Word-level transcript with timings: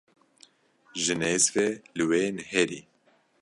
Ji 1.03 1.13
nêz 1.19 1.45
ve 1.53 1.67
li 1.97 2.03
wê 2.09 2.21
nihêrî. 2.35 2.81